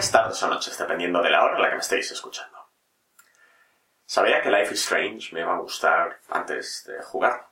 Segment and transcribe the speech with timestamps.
[0.00, 2.56] días, tardes o noches, dependiendo de la hora en la que me estéis escuchando.
[4.06, 7.48] Sabía que Life is Strange me iba a gustar antes de jugar.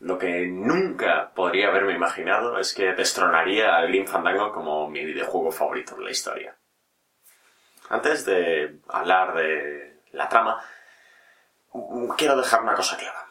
[0.00, 5.50] Lo que nunca podría haberme imaginado es que destronaría a Grim Fandango como mi videojuego
[5.50, 6.56] favorito de la historia.
[7.88, 10.62] Antes de hablar de la trama,
[12.18, 13.26] quiero dejar una cosa clara.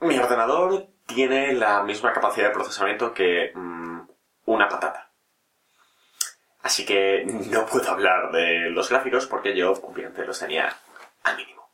[0.00, 4.00] Mi ordenador tiene la misma capacidad de procesamiento que mm,
[4.46, 5.13] una patata.
[6.64, 10.74] Así que no puedo hablar de los gráficos porque yo, obviamente, los tenía
[11.22, 11.68] al mínimo.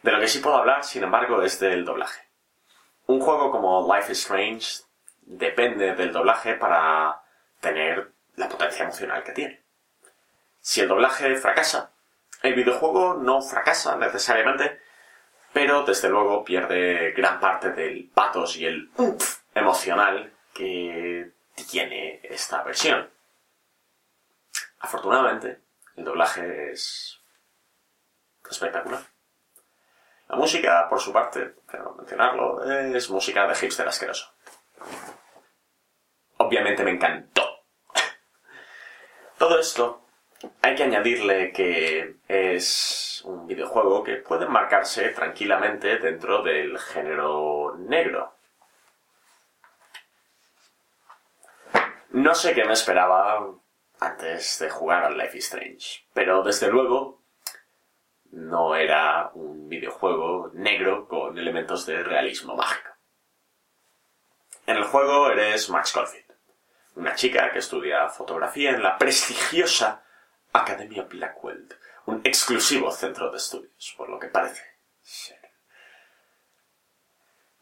[0.00, 2.22] De lo que sí puedo hablar, sin embargo, es del doblaje.
[3.06, 4.84] Un juego como Life is Strange
[5.22, 7.20] depende del doblaje para
[7.58, 9.64] tener la potencia emocional que tiene.
[10.60, 11.90] Si el doblaje fracasa,
[12.42, 14.82] el videojuego no fracasa necesariamente,
[15.52, 18.88] pero desde luego pierde gran parte del patos y el
[19.52, 21.32] emocional que
[21.68, 23.15] tiene esta versión.
[24.86, 25.62] Afortunadamente,
[25.96, 27.20] el doblaje es
[28.48, 29.00] espectacular.
[30.28, 34.32] La música, por su parte, quiero mencionarlo, es música de hipster asqueroso.
[36.36, 37.64] Obviamente me encantó.
[39.36, 40.06] Todo esto
[40.62, 48.36] hay que añadirle que es un videojuego que puede marcarse tranquilamente dentro del género negro.
[52.10, 53.44] No sé qué me esperaba
[54.00, 57.24] antes de jugar al Life is Strange, pero desde luego
[58.32, 62.90] no era un videojuego negro con elementos de realismo mágico.
[64.66, 66.32] En el juego eres Max Caulfield,
[66.96, 70.04] una chica que estudia fotografía en la prestigiosa
[70.52, 71.68] Academia Blackwell,
[72.06, 74.76] un exclusivo centro de estudios, por lo que parece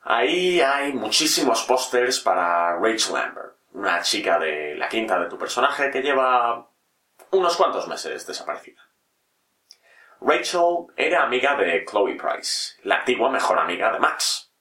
[0.07, 5.91] Ahí hay muchísimos pósters para Rachel Amber, una chica de la quinta de tu personaje
[5.91, 6.71] que lleva
[7.31, 8.81] unos cuantos meses desaparecida.
[10.21, 14.53] Rachel era amiga de Chloe Price, la antigua mejor amiga de Max.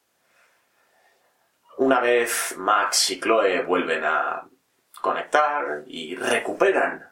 [1.78, 4.48] Una vez Max y Chloe vuelven a
[5.02, 7.10] conectar y recuperan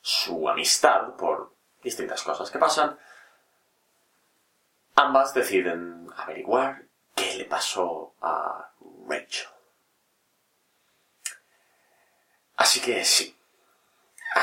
[0.00, 2.98] su amistad por distintas cosas que pasan,
[4.94, 6.84] ambas deciden averiguar
[7.14, 8.70] qué le pasó a
[9.08, 9.48] Rachel.
[12.62, 13.36] Así que sí,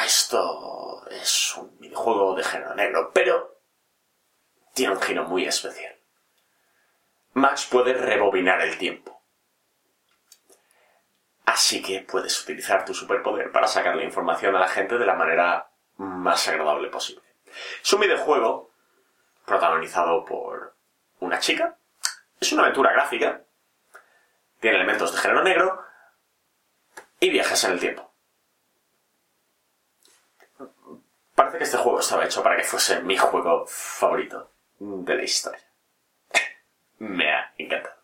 [0.03, 3.61] esto es un videojuego de género negro, pero
[4.73, 5.95] tiene un giro muy especial.
[7.35, 9.23] Max puede rebobinar el tiempo.
[11.45, 15.15] Así que puedes utilizar tu superpoder para sacar la información a la gente de la
[15.15, 17.23] manera más agradable posible.
[17.81, 18.73] Es un videojuego
[19.45, 20.75] protagonizado por
[21.21, 21.77] una chica.
[22.37, 23.45] Es una aventura gráfica.
[24.59, 25.85] Tiene elementos de género negro.
[27.21, 28.08] Y viajas en el tiempo.
[31.35, 35.63] Parece que este juego estaba hecho para que fuese mi juego favorito de la historia.
[36.97, 37.95] Me ha encantado.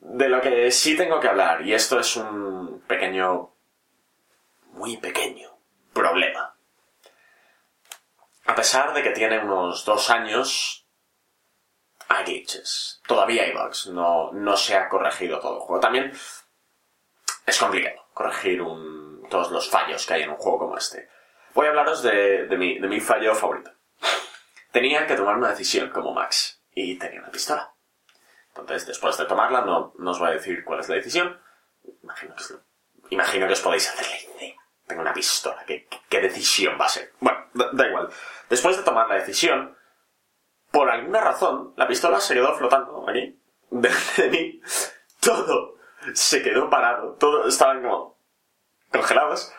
[0.00, 3.52] De lo que sí tengo que hablar, y esto es un pequeño,
[4.72, 5.50] muy pequeño
[5.92, 6.54] problema.
[8.46, 10.86] A pesar de que tiene unos dos años,
[12.08, 13.00] hay glitches.
[13.06, 13.88] Todavía hay bugs.
[13.88, 15.80] No, no se ha corregido todo el juego.
[15.80, 16.12] También
[17.46, 18.62] es complicado corregir
[19.28, 21.08] todos los fallos que hay en un juego como este.
[21.56, 23.70] Voy a hablaros de, mi, fallo favorito.
[24.72, 27.72] Tenía que tomar una decisión como Max y tenía una pistola.
[28.48, 31.40] Entonces, después de tomarla, no, os voy a decir cuál es la decisión.
[33.10, 34.54] Imagino que, os podéis hacer la idea.
[34.86, 35.64] Tengo una pistola.
[35.64, 37.12] ¿Qué, decisión va a ser?
[37.20, 38.10] Bueno, da, igual.
[38.50, 39.76] Después de tomar la decisión,
[40.70, 44.60] por alguna razón, la pistola se quedó flotando aquí, delante de mí.
[45.20, 45.76] Todo
[46.12, 47.14] se quedó parado.
[47.14, 48.15] Todo estaban como
[48.96, 49.52] congelados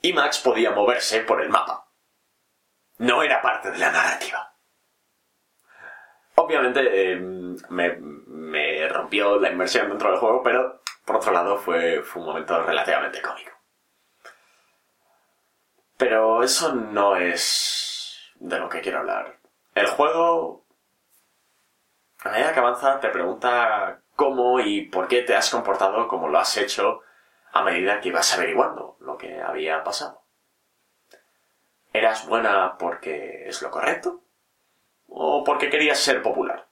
[0.00, 1.88] y Max podía moverse por el mapa.
[2.98, 4.54] No era parte de la narrativa.
[6.34, 12.22] Obviamente em, me, rompió la inmersión dentro del juego, pero por otro lado fue, fue
[12.22, 13.52] un momento relativamente cómico.
[15.96, 19.36] Pero eso no es de lo que quiero hablar.
[19.74, 20.64] El juego,
[22.20, 26.38] a medida que avanza, te pregunta cómo y por qué te has comportado como lo
[26.38, 27.02] has hecho
[27.52, 30.22] a medida que ibas averiguando lo que había pasado.
[31.92, 34.22] ¿Eras buena porque es lo correcto?
[35.08, 36.68] ¿O porque querías ser popular?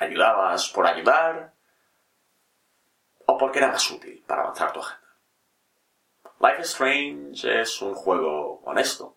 [0.00, 1.52] ¿Ayudabas por ayudar?
[3.26, 5.02] ¿O porque era más útil para avanzar tu agenda?
[6.40, 9.16] Life is Strange es un juego honesto,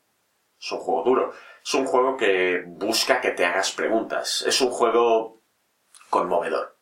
[0.59, 4.69] es un juego duro, es un juego que busca que te hagas preguntas, es un
[4.69, 5.41] juego
[6.11, 6.77] conmovedor,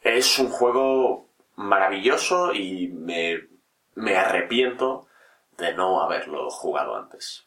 [0.00, 1.29] es un juego
[1.60, 3.48] maravilloso y me,
[3.94, 5.06] me arrepiento
[5.58, 7.46] de no haberlo jugado antes.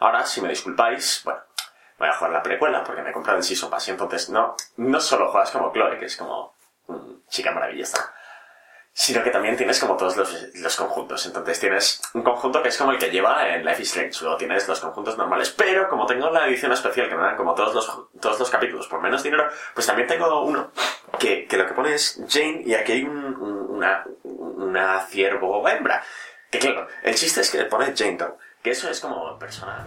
[0.00, 1.40] Ahora, si me disculpáis, bueno,
[1.98, 5.00] voy a jugar la precuela porque me he comprado el Season y entonces no, no
[5.00, 6.54] solo juegas como Chloe, que es como
[7.28, 8.14] chica maravillosa,
[8.92, 11.24] sino que también tienes como todos los, conjuntos.
[11.24, 14.36] Entonces tienes un conjunto que es como el que lleva en Life is Strange, luego
[14.36, 17.74] tienes los conjuntos normales, pero como tengo la edición especial que me dan como todos
[17.74, 20.70] los, todos los capítulos por menos dinero, pues también tengo uno
[21.18, 26.02] que, lo que pone es Jane y aquí hay una, una ciervo hembra.
[26.50, 29.86] Que claro, el chiste es que pone Jane Doe, que eso es como persona...